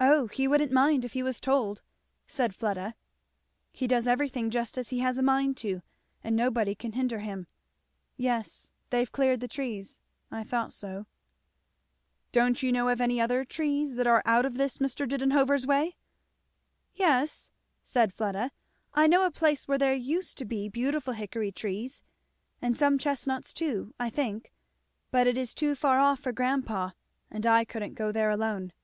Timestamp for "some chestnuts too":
22.76-23.94